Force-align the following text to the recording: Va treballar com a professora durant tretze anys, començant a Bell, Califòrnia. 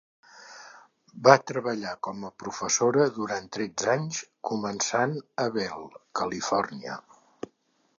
Va 1.27 1.35
treballar 1.51 1.91
com 2.07 2.25
a 2.29 2.33
professora 2.45 3.07
durant 3.19 3.47
tretze 3.59 3.95
anys, 3.97 4.25
començant 4.53 5.17
a 5.47 5.51
Bell, 5.61 5.89
Califòrnia. 6.23 7.03